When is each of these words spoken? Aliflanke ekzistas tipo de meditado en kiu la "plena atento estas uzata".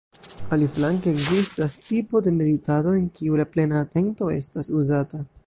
Aliflanke 0.55 1.11
ekzistas 1.15 1.77
tipo 1.89 2.21
de 2.29 2.33
meditado 2.39 2.95
en 3.03 3.07
kiu 3.19 3.39
la 3.43 3.47
"plena 3.53 3.85
atento 3.87 4.33
estas 4.39 4.75
uzata". 4.83 5.25